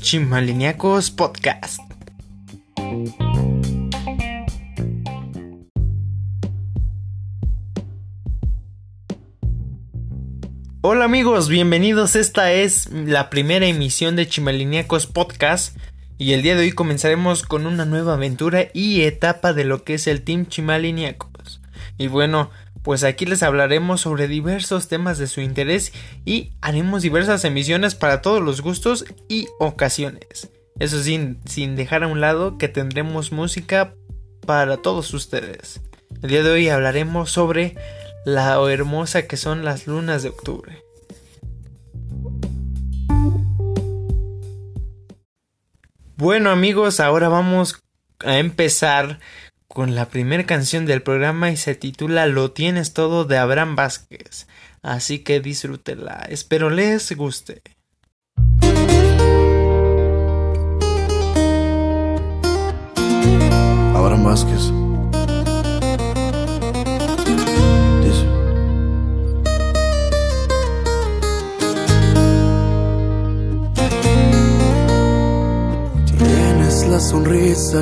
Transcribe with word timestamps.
Chimaliniacos 0.00 1.10
Podcast. 1.10 1.80
Hola 10.82 11.06
amigos, 11.06 11.48
bienvenidos. 11.48 12.14
Esta 12.14 12.52
es 12.52 12.92
la 12.92 13.30
primera 13.30 13.66
emisión 13.66 14.14
de 14.14 14.28
Chimaliniacos 14.28 15.08
Podcast. 15.08 15.76
Y 16.18 16.34
el 16.34 16.42
día 16.42 16.54
de 16.54 16.62
hoy 16.62 16.72
comenzaremos 16.72 17.42
con 17.42 17.66
una 17.66 17.84
nueva 17.84 18.14
aventura 18.14 18.68
y 18.72 19.02
etapa 19.02 19.52
de 19.52 19.64
lo 19.64 19.82
que 19.82 19.94
es 19.94 20.06
el 20.06 20.22
Team 20.22 20.46
Chimaliniacos. 20.46 21.60
Y 21.98 22.06
bueno, 22.06 22.50
pues 22.86 23.02
aquí 23.02 23.26
les 23.26 23.42
hablaremos 23.42 24.02
sobre 24.02 24.28
diversos 24.28 24.86
temas 24.86 25.18
de 25.18 25.26
su 25.26 25.40
interés 25.40 25.92
y 26.24 26.52
haremos 26.60 27.02
diversas 27.02 27.44
emisiones 27.44 27.96
para 27.96 28.22
todos 28.22 28.40
los 28.40 28.60
gustos 28.60 29.06
y 29.28 29.48
ocasiones. 29.58 30.52
Eso 30.78 31.02
sin, 31.02 31.40
sin 31.46 31.74
dejar 31.74 32.04
a 32.04 32.06
un 32.06 32.20
lado 32.20 32.58
que 32.58 32.68
tendremos 32.68 33.32
música 33.32 33.92
para 34.46 34.76
todos 34.76 35.12
ustedes. 35.14 35.80
El 36.22 36.30
día 36.30 36.44
de 36.44 36.50
hoy 36.50 36.68
hablaremos 36.68 37.32
sobre 37.32 37.74
la 38.24 38.52
hermosa 38.70 39.26
que 39.26 39.36
son 39.36 39.64
las 39.64 39.88
lunas 39.88 40.22
de 40.22 40.28
octubre. 40.28 40.84
Bueno 46.14 46.50
amigos, 46.50 47.00
ahora 47.00 47.28
vamos 47.28 47.82
a 48.20 48.38
empezar 48.38 49.18
con 49.68 49.94
la 49.94 50.08
primera 50.08 50.44
canción 50.44 50.86
del 50.86 51.02
programa 51.02 51.50
y 51.50 51.56
se 51.56 51.74
titula 51.74 52.26
Lo 52.26 52.52
tienes 52.52 52.92
todo 52.92 53.24
de 53.24 53.38
Abraham 53.38 53.76
Vázquez. 53.76 54.46
Así 54.82 55.20
que 55.20 55.40
disfrútela. 55.40 56.26
Espero 56.28 56.70
les 56.70 57.12
guste. 57.12 57.62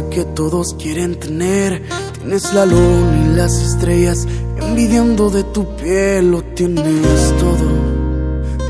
Que 0.02 0.24
todos 0.24 0.74
quieren 0.74 1.18
tener. 1.18 1.82
Tienes 2.18 2.52
la 2.52 2.66
luna 2.66 3.24
y 3.24 3.36
las 3.36 3.52
estrellas 3.52 4.26
envidiando 4.58 5.30
de 5.30 5.44
tu 5.44 5.64
piel. 5.76 6.30
Lo 6.30 6.42
tienes 6.42 7.34
todo. 7.38 7.94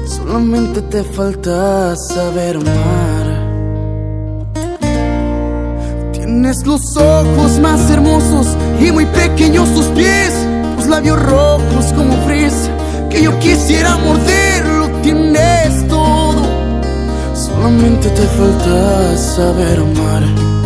Solamente 0.06 0.82
te 0.82 1.02
falta 1.02 1.96
saber 1.96 2.56
amar. 2.56 3.44
Tienes 6.12 6.66
los 6.66 6.96
ojos 6.96 7.58
más 7.60 7.90
hermosos 7.90 8.46
y 8.80 8.92
muy 8.92 9.06
pequeños 9.06 9.72
tus 9.74 9.86
pies, 9.86 10.34
tus 10.76 10.86
labios 10.86 11.22
rojos 11.22 11.92
como 11.96 12.12
fresa 12.26 12.70
que 13.08 13.22
yo 13.22 13.38
quisiera 13.38 13.96
morder. 13.96 14.66
Lo 14.66 14.88
tienes 15.00 15.88
todo, 15.88 16.42
solamente 17.34 18.08
te 18.10 18.26
falta 18.26 19.16
saber 19.16 19.78
amar. 19.78 20.63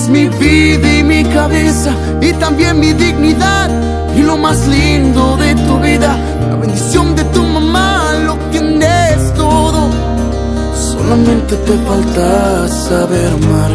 Tienes 0.00 0.08
mi 0.08 0.38
vida 0.38 0.98
y 0.98 1.02
mi 1.02 1.24
cabeza 1.24 1.92
y 2.22 2.32
también 2.34 2.80
mi 2.80 2.94
dignidad 2.94 3.68
y 4.16 4.22
lo 4.22 4.38
más 4.38 4.66
lindo 4.66 5.36
de 5.36 5.54
tu 5.54 5.78
vida, 5.78 6.16
la 6.48 6.56
bendición 6.56 7.14
de 7.14 7.24
tu 7.24 7.42
mamá. 7.42 8.14
Lo 8.24 8.34
tienes 8.50 9.34
todo. 9.34 9.90
Solamente 10.74 11.54
te 11.56 11.72
falta 11.86 12.68
saber 12.68 13.26
amar. 13.26 13.72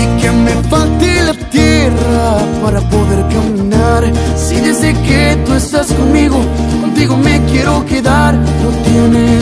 Y 0.00 0.20
que 0.20 0.30
me 0.30 0.52
falte 0.70 1.22
la 1.22 1.34
tierra 1.50 2.38
para 2.62 2.80
poder 2.82 3.26
caminar. 3.34 4.12
Si 4.36 4.60
desde 4.60 4.94
que 5.02 5.42
tú 5.44 5.54
estás 5.54 5.88
conmigo, 5.92 6.38
contigo 6.80 7.16
me 7.16 7.40
quiero 7.46 7.84
quedar. 7.84 8.34
Lo 8.34 8.70
tienes 8.88 9.41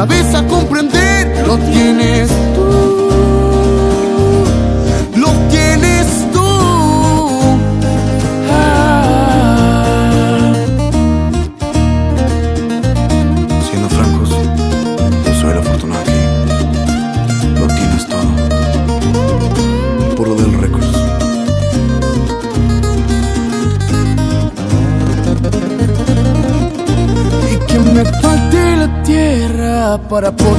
cabeza 0.00 0.42
comprender, 0.44 0.99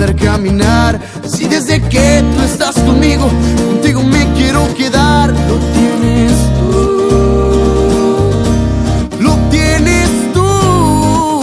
caminar. 0.10 1.00
Si 1.28 1.48
desde 1.48 1.80
que 1.82 2.24
tú 2.36 2.44
estás 2.44 2.76
conmigo, 2.80 3.30
contigo 3.68 4.02
me 4.04 4.26
quiero 4.34 4.68
quedar, 4.74 5.30
lo 5.30 5.58
tienes 5.76 6.32
tú. 6.60 6.82
Lo 9.20 9.36
tienes 9.52 10.10
tú. 10.34 11.42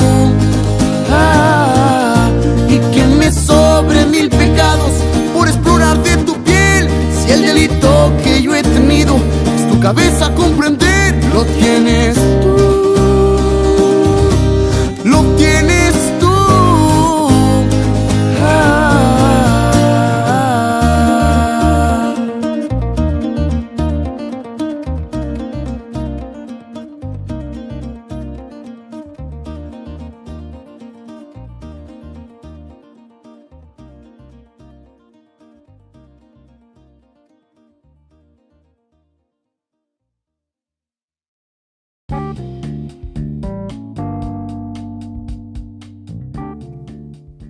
Ah, 1.10 2.28
y 2.68 2.78
que 2.92 3.04
me 3.06 3.30
sobre 3.30 4.04
mil 4.06 4.28
pecados 4.28 4.90
por 5.32 5.46
explorar 5.46 6.02
de 6.02 6.16
tu 6.18 6.34
piel. 6.42 6.88
Si 7.16 7.30
el 7.30 7.42
delito 7.42 8.12
que 8.24 8.42
yo 8.42 8.54
he 8.56 8.62
tenido 8.62 9.16
es 9.56 9.68
tu 9.70 9.78
cabeza 9.78 10.34
comprender, 10.34 11.14
lo 11.32 11.44
tienes 11.44 11.97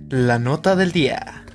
La 0.09 0.39
nota 0.39 0.75
del 0.75 0.91
día. 0.91 1.45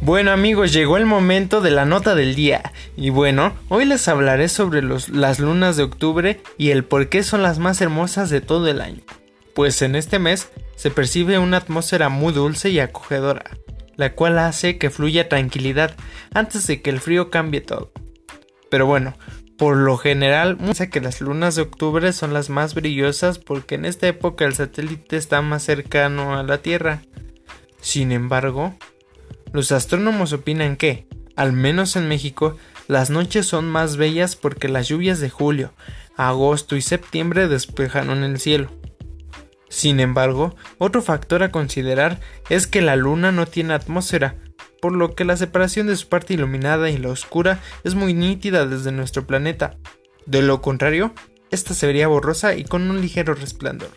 Bueno 0.00 0.30
amigos, 0.30 0.72
llegó 0.72 0.96
el 0.98 1.06
momento 1.06 1.60
de 1.60 1.70
la 1.70 1.84
nota 1.84 2.14
del 2.14 2.34
día. 2.34 2.72
Y 2.96 3.10
bueno, 3.10 3.54
hoy 3.68 3.84
les 3.84 4.06
hablaré 4.08 4.48
sobre 4.48 4.82
los- 4.82 5.08
las 5.08 5.40
lunas 5.40 5.76
de 5.76 5.82
octubre 5.82 6.40
y 6.58 6.70
el 6.70 6.84
por 6.84 7.08
qué 7.08 7.22
son 7.22 7.42
las 7.42 7.58
más 7.58 7.80
hermosas 7.80 8.30
de 8.30 8.40
todo 8.40 8.68
el 8.68 8.80
año. 8.80 9.02
Pues 9.54 9.82
en 9.82 9.96
este 9.96 10.18
mes 10.18 10.48
se 10.76 10.90
percibe 10.90 11.38
una 11.38 11.56
atmósfera 11.56 12.08
muy 12.08 12.32
dulce 12.32 12.70
y 12.70 12.78
acogedora, 12.78 13.44
la 13.96 14.12
cual 14.14 14.38
hace 14.38 14.78
que 14.78 14.90
fluya 14.90 15.28
tranquilidad 15.28 15.96
antes 16.34 16.66
de 16.66 16.82
que 16.82 16.90
el 16.90 17.00
frío 17.00 17.30
cambie 17.30 17.62
todo. 17.62 17.90
Pero 18.70 18.86
bueno, 18.86 19.14
por 19.58 19.76
lo 19.76 19.96
general, 19.96 20.58
piensa 20.58 20.90
que 20.90 21.00
las 21.00 21.20
lunas 21.20 21.54
de 21.54 21.62
octubre 21.62 22.12
son 22.12 22.34
las 22.34 22.50
más 22.50 22.74
brillosas 22.74 23.38
porque 23.38 23.76
en 23.76 23.86
esta 23.86 24.06
época 24.06 24.44
el 24.44 24.54
satélite 24.54 25.16
está 25.16 25.40
más 25.40 25.62
cercano 25.62 26.38
a 26.38 26.42
la 26.42 26.58
Tierra. 26.58 27.02
Sin 27.80 28.12
embargo, 28.12 28.74
los 29.52 29.72
astrónomos 29.72 30.34
opinan 30.34 30.76
que, 30.76 31.06
al 31.36 31.52
menos 31.54 31.96
en 31.96 32.06
México, 32.06 32.56
las 32.86 33.08
noches 33.08 33.46
son 33.46 33.68
más 33.70 33.96
bellas 33.96 34.36
porque 34.36 34.68
las 34.68 34.88
lluvias 34.88 35.20
de 35.20 35.30
julio, 35.30 35.72
agosto 36.16 36.76
y 36.76 36.82
septiembre 36.82 37.48
despejaron 37.48 38.24
el 38.24 38.38
cielo. 38.38 38.70
Sin 39.70 40.00
embargo, 40.00 40.54
otro 40.78 41.00
factor 41.00 41.42
a 41.42 41.50
considerar 41.50 42.20
es 42.50 42.66
que 42.66 42.82
la 42.82 42.96
luna 42.96 43.32
no 43.32 43.46
tiene 43.46 43.74
atmósfera, 43.74 44.36
por 44.80 44.92
lo 44.92 45.14
que 45.14 45.24
la 45.24 45.36
separación 45.36 45.86
de 45.86 45.96
su 45.96 46.08
parte 46.08 46.34
iluminada 46.34 46.90
y 46.90 46.98
la 46.98 47.08
oscura 47.08 47.60
es 47.84 47.94
muy 47.94 48.14
nítida 48.14 48.66
desde 48.66 48.92
nuestro 48.92 49.26
planeta. 49.26 49.76
De 50.26 50.42
lo 50.42 50.60
contrario, 50.60 51.12
esta 51.50 51.74
se 51.74 51.86
vería 51.86 52.08
borrosa 52.08 52.54
y 52.54 52.64
con 52.64 52.90
un 52.90 53.00
ligero 53.00 53.34
resplandor. 53.34 53.90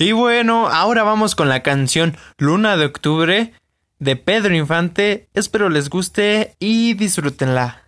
Y 0.00 0.12
bueno, 0.12 0.68
ahora 0.68 1.02
vamos 1.02 1.34
con 1.34 1.48
la 1.48 1.64
canción 1.64 2.16
Luna 2.38 2.76
de 2.76 2.86
Octubre 2.86 3.52
de 3.98 4.16
Pedro 4.16 4.54
Infante. 4.54 5.28
Espero 5.34 5.68
les 5.68 5.90
guste 5.90 6.54
y 6.60 6.94
disfrútenla. 6.94 7.87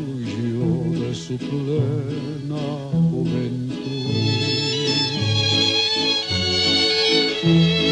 su 1.13 1.37
plena 1.37 2.57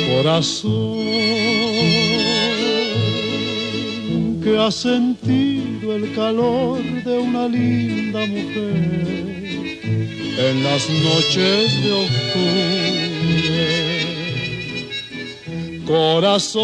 corazón 0.10 0.96
que 4.44 4.58
ha 4.58 4.72
sentido 4.72 5.96
el 5.96 6.14
calor 6.16 6.82
de 7.04 7.18
una 7.18 7.48
linda 7.48 8.26
mujer 8.26 9.00
en 10.38 10.64
las 10.64 10.90
noches 10.90 11.84
de 11.84 11.92
octubre. 11.92 12.50
Corazón 15.86 16.60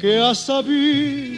que 0.00 0.18
ha 0.18 0.34
sabido 0.34 1.37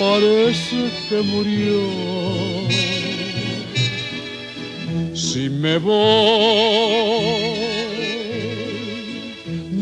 parece 0.00 0.90
que 1.08 1.20
murió. 1.20 1.80
Si 5.14 5.50
me 5.50 5.76
voy 5.76 7.60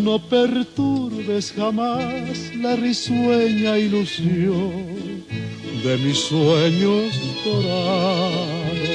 no 0.09 0.19
perturbes 0.19 1.53
jamás 1.53 2.55
la 2.57 2.75
risueña 2.77 3.79
ilusión 3.79 5.25
de 5.85 5.97
mis 5.99 6.19
sueños 6.19 7.15
dorados. 7.45 8.89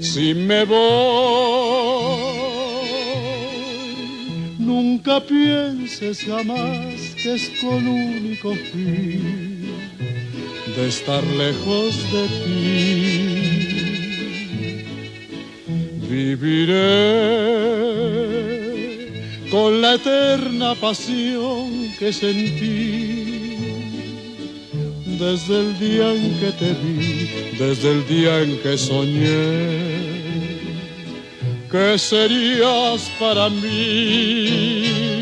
Si 0.00 0.34
me 0.34 0.64
voy, 0.64 0.76
nunca 4.58 5.20
pienses 5.20 6.24
jamás 6.24 6.95
es 7.34 7.50
con 7.60 7.86
único 7.86 8.54
fin 8.54 9.66
de 10.76 10.88
estar 10.88 11.24
lejos 11.24 11.94
de 12.12 12.28
ti. 12.44 13.22
Viviré 16.08 16.76
con 19.50 19.80
la 19.82 19.94
eterna 19.94 20.74
pasión 20.76 21.92
que 21.98 22.12
sentí 22.12 23.56
desde 25.18 25.60
el 25.60 25.78
día 25.78 26.12
en 26.12 26.38
que 26.38 26.52
te 26.52 26.72
vi, 26.74 27.28
desde 27.58 27.90
el 27.92 28.06
día 28.06 28.42
en 28.42 28.58
que 28.58 28.78
soñé 28.78 30.06
que 31.70 31.98
serías 31.98 33.10
para 33.18 33.48
mí. 33.50 35.15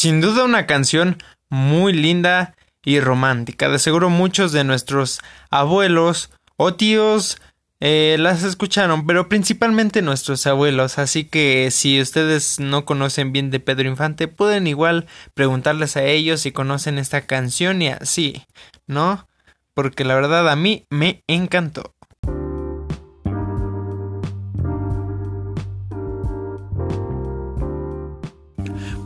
Sin 0.00 0.22
duda 0.22 0.44
una 0.44 0.64
canción 0.64 1.18
muy 1.50 1.92
linda 1.92 2.54
y 2.82 3.00
romántica. 3.00 3.68
De 3.68 3.78
seguro 3.78 4.08
muchos 4.08 4.50
de 4.50 4.64
nuestros 4.64 5.20
abuelos 5.50 6.30
o 6.56 6.72
tíos 6.72 7.36
eh, 7.80 8.16
las 8.18 8.42
escucharon, 8.42 9.06
pero 9.06 9.28
principalmente 9.28 10.00
nuestros 10.00 10.46
abuelos, 10.46 10.98
así 10.98 11.24
que 11.24 11.70
si 11.70 12.00
ustedes 12.00 12.58
no 12.60 12.86
conocen 12.86 13.32
bien 13.32 13.50
de 13.50 13.60
Pedro 13.60 13.90
Infante, 13.90 14.26
pueden 14.26 14.66
igual 14.66 15.06
preguntarles 15.34 15.98
a 15.98 16.04
ellos 16.04 16.40
si 16.40 16.50
conocen 16.50 16.96
esta 16.96 17.26
canción 17.26 17.82
y 17.82 17.88
así, 17.88 18.42
¿no? 18.86 19.28
Porque 19.74 20.04
la 20.04 20.14
verdad 20.14 20.48
a 20.48 20.56
mí 20.56 20.86
me 20.88 21.22
encantó. 21.26 21.94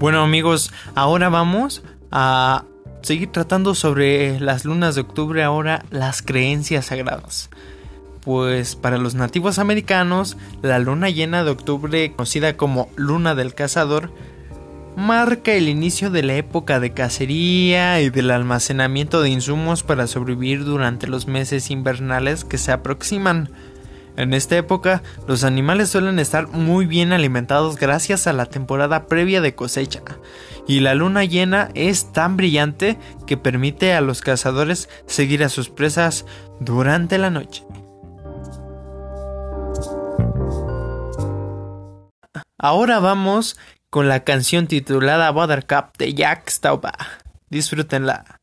Bueno 0.05 0.23
amigos, 0.23 0.71
ahora 0.95 1.31
vamos 1.31 1.83
a 2.11 2.67
seguir 3.01 3.33
tratando 3.33 3.75
sobre 3.75 4.39
las 4.39 4.67
lunas 4.67 4.97
de 4.97 5.01
octubre, 5.01 5.43
ahora 5.43 5.87
las 5.91 6.21
creencias 6.21 6.85
sagradas 6.85 7.49
pues 8.21 8.77
para 8.77 8.99
los 8.99 9.15
nativos 9.15 9.59
americanos, 9.59 10.37
la 10.61 10.79
luna 10.79 11.09
llena 11.09 11.43
de 11.43 11.53
octubre, 11.53 12.13
conocida 12.13 12.55
como 12.59 12.91
luna 12.97 13.35
del 13.35 13.55
cazador, 13.55 14.13
marca 14.95 15.55
el 15.55 15.71
inicio 15.71 16.11
de 16.11 16.23
la 16.23 16.35
época 16.35 16.81
de 16.81 16.93
cacería 16.93 18.03
y 18.03 18.11
del 18.11 18.31
almacenamiento 18.31 19.23
de 19.23 19.31
insumos 19.31 19.85
para 19.85 20.07
sobrevivir 20.07 20.67
durante 20.67 21.07
los 21.07 21.29
meses 21.29 21.71
invernales 21.71 22.45
que 22.45 22.59
se 22.59 22.73
aproximan. 22.73 23.49
En 24.17 24.33
esta 24.33 24.57
época, 24.57 25.03
los 25.27 25.43
animales 25.43 25.89
suelen 25.89 26.19
estar 26.19 26.49
muy 26.49 26.87
bien 26.87 27.13
alimentados 27.13 27.77
gracias 27.77 28.27
a 28.27 28.33
la 28.33 28.47
temporada 28.47 29.07
previa 29.07 29.41
de 29.41 29.55
cosecha, 29.55 30.03
y 30.69 30.81
la 30.81 30.95
luna 30.95 31.25
llena 31.25 31.71
es 31.75 32.13
tan 32.13 32.37
brillante 32.37 32.97
que 33.27 33.37
permite 33.37 33.93
a 33.93 34.01
los 34.01 34.21
cazadores 34.21 34.89
seguir 35.07 35.43
a 35.43 35.49
sus 35.49 35.69
presas 35.69 36.27
durante 36.61 37.19
la 37.19 37.31
noche. 37.31 37.65
Ahora 42.57 43.01
vamos 43.01 43.59
con 43.91 44.09
la 44.09 44.25
canción 44.25 44.69
titulada 44.69 45.31
Buttercup 45.31 45.97
de 45.99 46.15
Jack 46.15 46.49
Stauba. 46.49 46.95
Disfrútenla. 47.51 48.41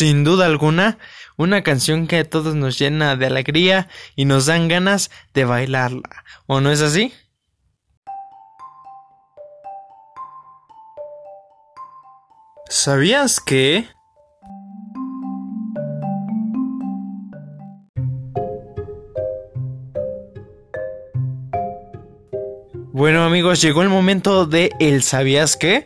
Sin 0.00 0.24
duda 0.24 0.46
alguna, 0.46 0.96
una 1.36 1.62
canción 1.62 2.06
que 2.06 2.16
a 2.20 2.24
todos 2.24 2.54
nos 2.54 2.78
llena 2.78 3.16
de 3.16 3.26
alegría 3.26 3.86
y 4.16 4.24
nos 4.24 4.46
dan 4.46 4.66
ganas 4.66 5.10
de 5.34 5.44
bailarla. 5.44 6.24
¿O 6.46 6.62
no 6.62 6.70
es 6.70 6.80
así? 6.80 7.12
¿Sabías 12.70 13.40
que? 13.40 13.88
Bueno 22.90 23.24
amigos, 23.24 23.60
llegó 23.60 23.82
el 23.82 23.90
momento 23.90 24.46
de 24.46 24.72
el 24.80 25.02
¿sabías 25.02 25.58
qué? 25.58 25.84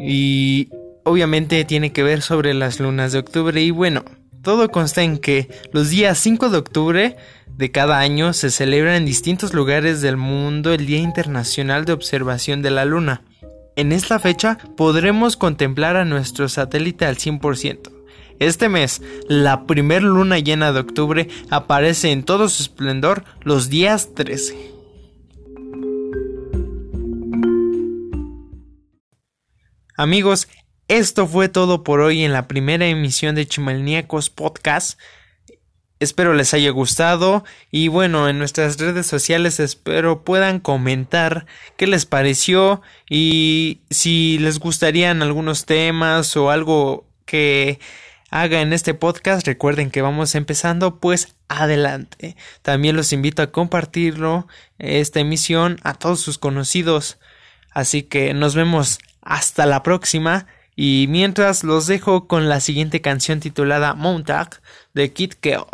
Y 0.00 0.68
obviamente 1.04 1.64
tiene 1.64 1.92
que 1.92 2.02
ver 2.02 2.22
sobre 2.22 2.54
las 2.54 2.80
lunas 2.80 3.12
de 3.12 3.18
octubre 3.18 3.60
y 3.60 3.70
bueno, 3.70 4.04
todo 4.42 4.70
consta 4.70 5.02
en 5.02 5.18
que 5.18 5.48
los 5.72 5.90
días 5.90 6.18
5 6.18 6.50
de 6.50 6.58
octubre 6.58 7.16
de 7.46 7.70
cada 7.70 7.98
año 7.98 8.32
se 8.32 8.50
celebra 8.50 8.96
en 8.96 9.04
distintos 9.04 9.54
lugares 9.54 10.00
del 10.00 10.16
mundo 10.16 10.72
el 10.72 10.86
Día 10.86 10.98
Internacional 10.98 11.84
de 11.84 11.92
Observación 11.92 12.62
de 12.62 12.70
la 12.70 12.84
Luna. 12.84 13.22
En 13.76 13.92
esta 13.92 14.18
fecha 14.18 14.58
podremos 14.76 15.36
contemplar 15.36 15.96
a 15.96 16.04
nuestro 16.04 16.48
satélite 16.48 17.04
al 17.04 17.16
100%. 17.16 17.90
Este 18.38 18.68
mes, 18.68 19.00
la 19.28 19.66
primer 19.66 20.02
luna 20.02 20.38
llena 20.40 20.72
de 20.72 20.80
octubre 20.80 21.28
aparece 21.50 22.10
en 22.10 22.24
todo 22.24 22.48
su 22.48 22.64
esplendor 22.64 23.24
los 23.42 23.68
días 23.68 24.14
13. 24.14 24.72
Amigos, 29.96 30.48
esto 30.88 31.26
fue 31.26 31.48
todo 31.48 31.84
por 31.84 32.00
hoy 32.00 32.24
en 32.24 32.32
la 32.32 32.48
primera 32.48 32.86
emisión 32.86 33.34
de 33.34 33.46
Chimalniacos 33.46 34.30
Podcast. 34.30 34.98
Espero 36.00 36.34
les 36.34 36.52
haya 36.52 36.70
gustado 36.70 37.44
y 37.70 37.88
bueno, 37.88 38.28
en 38.28 38.38
nuestras 38.38 38.76
redes 38.78 39.06
sociales 39.06 39.60
espero 39.60 40.24
puedan 40.24 40.58
comentar 40.58 41.46
qué 41.76 41.86
les 41.86 42.06
pareció 42.06 42.82
y 43.08 43.82
si 43.90 44.38
les 44.38 44.58
gustarían 44.58 45.22
algunos 45.22 45.64
temas 45.64 46.36
o 46.36 46.50
algo 46.50 47.06
que 47.24 47.78
haga 48.32 48.62
en 48.62 48.72
este 48.72 48.94
podcast, 48.94 49.46
recuerden 49.46 49.90
que 49.90 50.02
vamos 50.02 50.34
empezando, 50.34 50.98
pues 50.98 51.36
adelante. 51.48 52.34
También 52.62 52.96
los 52.96 53.12
invito 53.12 53.42
a 53.42 53.52
compartirlo, 53.52 54.48
esta 54.78 55.20
emisión, 55.20 55.78
a 55.84 55.94
todos 55.94 56.20
sus 56.20 56.38
conocidos. 56.38 57.18
Así 57.70 58.02
que 58.02 58.32
nos 58.32 58.54
vemos 58.54 58.98
hasta 59.20 59.66
la 59.66 59.82
próxima. 59.82 60.46
Y 60.74 61.06
mientras 61.08 61.64
los 61.64 61.86
dejo 61.86 62.26
con 62.26 62.48
la 62.48 62.60
siguiente 62.60 63.00
canción 63.00 63.40
titulada 63.40 63.94
Montag 63.94 64.60
de 64.94 65.12
Kid 65.12 65.34
Keo. 65.40 65.68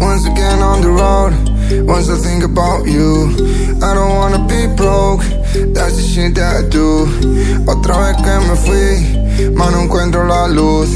Once 0.00 0.26
again 0.26 0.58
on 0.62 0.80
the 0.80 0.90
road, 0.90 1.86
once 1.86 2.08
I 2.08 2.16
think 2.16 2.44
about 2.44 2.86
you, 2.86 3.30
I 3.82 3.94
don't 3.94 4.14
wanna 4.16 4.41
that's 5.74 5.96
the 5.96 6.02
shit 6.02 6.34
that 6.34 6.64
I 6.64 6.68
do. 6.68 7.06
Otra 7.66 7.96
vez 7.98 8.16
que 8.22 8.34
me 8.48 8.56
fui, 8.56 9.52
más 9.54 9.72
no 9.72 9.82
encuentro 9.82 10.26
la 10.26 10.48
luz. 10.48 10.88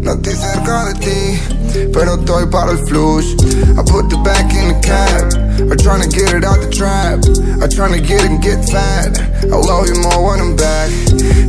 No 0.00 0.12
estoy 0.12 0.34
cerca 0.34 0.84
de 0.86 0.94
ti, 0.94 1.90
pero 1.92 2.14
estoy 2.14 2.46
para 2.46 2.72
el 2.72 2.78
flush. 2.86 3.34
I 3.76 3.82
put 3.82 4.08
the 4.10 4.16
back 4.22 4.52
in 4.52 4.68
the 4.68 4.80
cab, 4.80 5.32
I'm 5.70 5.76
trying 5.78 6.02
to 6.02 6.08
get 6.08 6.34
it 6.34 6.44
out 6.44 6.60
the 6.60 6.70
trap. 6.70 7.24
I'm 7.60 7.70
trying 7.70 7.94
to 7.94 8.00
get 8.00 8.24
it 8.24 8.30
and 8.30 8.42
get 8.42 8.64
fat. 8.68 9.18
I 9.44 9.56
love 9.56 9.88
you 9.88 10.00
more 10.02 10.30
when 10.30 10.40
I'm 10.40 10.56
back. 10.56 10.90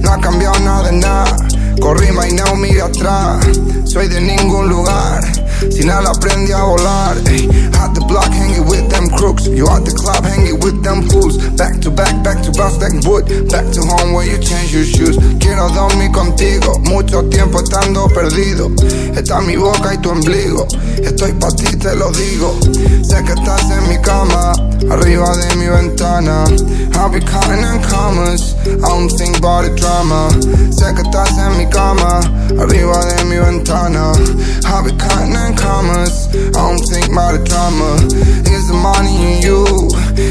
No 0.01 0.11
ha 0.11 0.17
cambiado 0.21 0.59
nada 0.63 0.91
nada. 0.91 1.35
Corrí 1.81 2.07
y 2.07 2.33
no 2.33 2.55
mire 2.55 2.81
atrás. 2.81 3.45
Soy 3.85 4.07
de 4.07 4.21
ningún 4.21 4.69
lugar. 4.69 5.21
Sin 5.71 5.87
nada 5.87 6.11
aprendí 6.11 6.51
a 6.51 6.63
volar. 6.63 7.17
Ey. 7.27 7.47
At 7.79 7.93
the 7.93 8.01
block 8.07 8.31
hanging 8.31 8.65
with 8.67 8.89
them 8.89 9.09
crooks. 9.09 9.47
You 9.47 9.67
at 9.69 9.85
the 9.85 9.91
club 9.91 10.23
hanging 10.25 10.59
with 10.59 10.83
them 10.83 11.07
fools. 11.09 11.37
Back 11.57 11.81
to 11.81 11.91
back, 11.91 12.23
back 12.23 12.41
to 12.43 12.51
bounce 12.51 12.77
like 12.79 12.95
wood. 13.05 13.25
Back 13.49 13.71
to 13.73 13.81
home 13.81 14.13
where 14.13 14.25
you 14.25 14.37
change 14.39 14.73
your 14.73 14.85
shoes. 14.85 15.17
Quiero 15.39 15.69
dormir 15.69 16.11
contigo. 16.11 16.79
Mucho 16.79 17.23
tiempo 17.29 17.59
estando 17.59 18.07
perdido. 18.09 18.69
Está 19.15 19.41
mi 19.41 19.55
boca 19.55 19.93
y 19.93 19.97
tu 19.97 20.09
ombligo. 20.09 20.67
Estoy 20.97 21.33
pa' 21.33 21.51
ti, 21.51 21.75
te 21.77 21.95
lo 21.95 22.11
digo. 22.11 22.57
Sé 23.03 23.23
que 23.23 23.33
estás 23.33 23.69
en 23.71 23.89
mi 23.89 23.97
cama. 24.01 24.74
Arriba 24.89 25.35
de 25.37 25.55
mi 25.55 25.67
ventana. 25.67 26.45
I'll 26.95 27.09
be 27.09 27.19
counting 27.19 27.63
in 27.63 27.81
commas. 27.89 28.53
I 28.65 28.87
don't 28.87 29.09
think 29.09 29.37
about 29.37 29.65
the 29.65 29.75
drama. 29.75 30.29
Sé 30.69 30.93
que 30.93 31.01
estás 31.01 31.37
en 31.37 31.57
mi 31.57 31.65
cama. 31.69 32.21
Arriba 32.59 33.03
de 33.05 33.25
mi 33.25 33.37
ventana. 33.37 34.13
I'll 34.65 34.83
be 34.83 34.91
counting 34.97 35.35
in 35.35 35.55
commas. 35.55 36.27
I 36.33 36.51
don't 36.51 36.79
think 36.85 37.11
about 37.11 37.33
the 37.33 37.43
drama. 37.43 37.97
Is 38.45 38.67
the 38.67 38.75
money 38.75 39.15
in 39.33 39.41
you? 39.41 39.65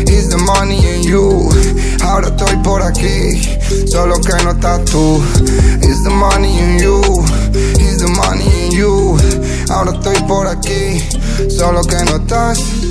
Is 0.07 0.29
the 0.31 0.39
money 0.39 0.79
in 0.87 1.03
you? 1.03 1.51
Ahora 2.03 2.29
estoy 2.29 2.57
por 2.63 2.81
aquí. 2.83 3.43
Solo 3.91 4.21
que 4.21 4.35
no 4.45 4.53
estás 4.53 4.85
tú. 4.85 5.21
Is 5.83 6.05
the 6.05 6.11
money 6.11 6.59
in 6.59 6.79
you? 6.79 7.01
Is 7.81 7.99
the 7.99 8.09
money 8.09 8.47
in 8.67 8.73
you? 8.73 9.19
Ahora 9.71 9.93
estoy 9.93 10.17
por 10.29 10.47
aquí. 10.47 11.03
Solo 11.51 11.83
que 11.83 11.97
no 12.05 12.17
estás 12.17 12.84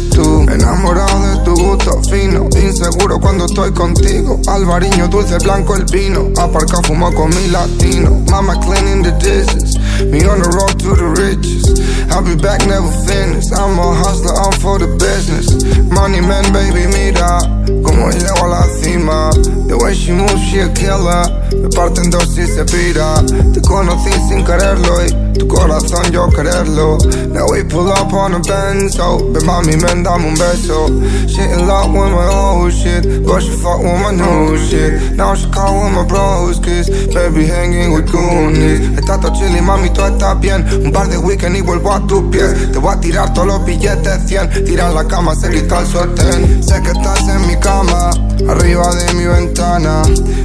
fino. 2.09 2.47
Inseguro 2.55 3.19
cuando 3.19 3.45
estoy 3.45 3.71
contigo. 3.71 4.39
Alvariño, 4.47 5.07
dulce, 5.07 5.37
blanco 5.39 5.75
el 5.75 5.85
vino. 5.85 6.29
Aparca, 6.37 6.81
fumo 6.83 7.13
con 7.13 7.29
mi 7.29 7.47
latino. 7.47 8.23
Mama 8.29 8.59
cleaning 8.59 9.03
the 9.03 9.11
dishes. 9.19 9.77
Me 10.09 10.25
on 10.25 10.41
the 10.41 10.49
road 10.49 10.77
to 10.79 10.95
the 10.95 11.21
riches. 11.21 11.63
I'll 12.11 12.23
be 12.23 12.35
back, 12.35 12.65
never 12.67 12.89
finished. 13.05 13.51
I'm 13.53 13.77
a 13.79 13.93
hustler, 13.93 14.33
I'm 14.33 14.53
for 14.59 14.79
the 14.79 14.87
business. 14.97 15.51
Money 15.91 16.21
man, 16.21 16.51
baby, 16.53 16.87
mira. 16.87 17.39
Como 17.83 18.09
llego 18.11 18.45
a 18.45 18.47
la 18.47 18.63
cima. 18.81 19.31
The 19.67 19.77
way 19.77 19.93
she 19.93 20.11
moves, 20.11 20.41
she 20.49 20.59
a 20.59 20.69
killer. 20.73 21.42
Me 21.61 21.69
parten 21.69 22.09
dos 22.09 22.37
y 22.37 22.45
se 22.47 22.65
pira. 22.65 23.15
Te 23.53 23.61
conocí 23.61 24.11
sin 24.27 24.43
quererlo 24.43 25.05
y 25.05 25.33
tu 25.37 25.47
corazón 25.47 26.11
yo 26.11 26.29
quererlo. 26.29 26.97
Now 27.31 27.47
we 27.49 27.63
pull 27.63 27.89
up 27.89 28.13
on 28.13 28.35
a 28.35 28.39
Benz, 28.39 28.95
so 28.95 29.17
Ven 29.33 29.45
mami, 29.45 29.75
men, 29.77 30.03
dame 30.03 30.27
un 30.27 30.35
beso. 30.35 30.87
She 31.27 31.41
in 31.41 31.67
love 31.67 31.91
with 31.91 32.11
my 32.11 32.27
old 32.27 32.71
shit, 32.71 33.25
but 33.25 33.41
she 33.41 33.49
fuck 33.49 33.79
with 33.79 33.99
my 34.01 34.11
new 34.11 34.57
shit. 34.57 35.13
Now 35.15 35.35
she 35.35 35.49
call 35.49 35.83
with 35.83 35.93
my 35.93 36.05
bros, 36.05 36.59
cause 36.59 36.89
baby 37.13 37.45
hanging 37.45 37.93
with 37.93 38.11
goonies. 38.11 38.81
Está 38.97 39.19
todo 39.19 39.33
chilly, 39.33 39.61
mami, 39.61 39.89
tú 39.89 40.01
estás 40.01 40.39
bien. 40.39 40.65
Un 40.85 40.91
par 40.91 41.09
de 41.09 41.17
weekend 41.17 41.57
y 41.57 41.61
vuelvo 41.61 41.93
a 41.93 42.05
tus 42.07 42.23
pies. 42.31 42.71
Te 42.71 42.77
voy 42.77 42.93
a 42.93 42.99
tirar 42.99 43.33
todos 43.33 43.47
los 43.47 43.65
billetes 43.65 44.27
100. 44.27 44.65
Tira 44.65 44.91
la 44.91 45.05
cama, 45.05 45.35
se 45.35 45.49
grita 45.49 45.79
el 45.79 45.87
suerte. 45.87 46.23
Sé 46.61 46.81
que 46.81 46.91
estás 46.91 47.27
en 47.27 47.47
mi 47.47 47.55
cama, 47.57 48.11
arriba 48.47 48.87
de 48.95 49.13
mi 49.13 49.25
ventana. 49.25 50.03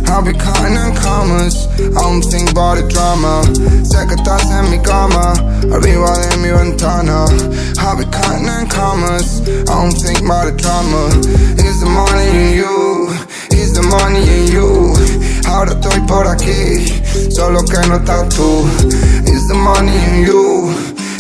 I'll 0.09 0.23
be 0.23 0.33
counting 0.33 0.77
in 0.77 0.95
commas. 0.97 1.67
I 1.79 2.01
don't 2.01 2.23
think 2.23 2.51
about 2.51 2.77
the 2.79 2.89
drama. 2.89 3.43
Sé 3.85 4.07
que 4.09 4.15
estás 4.15 4.45
en 4.51 4.71
mi 4.71 4.79
cama, 4.79 5.35
arriba 5.73 6.17
de 6.19 6.37
mi 6.39 6.51
ventana. 6.51 7.27
I'll 7.79 7.97
be 7.97 8.05
counting 8.07 8.49
in 8.49 8.67
commas. 8.69 9.41
I 9.69 9.75
don't 9.75 9.93
think 9.93 10.21
about 10.21 10.47
the 10.47 10.55
drama. 10.57 11.09
Is 11.69 11.81
the 11.81 11.87
money 11.87 12.29
in 12.29 12.57
you? 12.57 13.09
Is 13.51 13.73
the 13.75 13.83
money 13.83 14.23
in 14.23 14.53
you? 14.53 14.95
Ahora 15.47 15.73
estoy 15.73 16.01
por 16.07 16.27
aquí, 16.27 17.03
solo 17.31 17.63
que 17.65 17.79
no 17.89 17.97
estás 17.97 18.29
tú. 18.31 18.67
Is 19.27 19.47
the 19.49 19.55
money 19.55 19.97
in 20.11 20.27
you? 20.27 20.71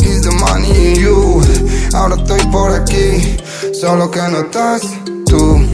Is 0.02 0.22
the 0.22 0.32
money 0.32 0.70
in 0.70 1.00
you? 1.00 1.42
Ahora 1.94 2.16
estoy 2.16 2.40
por 2.50 2.70
aquí, 2.72 3.36
solo 3.72 4.10
que 4.10 4.20
no 4.28 4.40
estás 4.40 4.82
tú. 5.26 5.67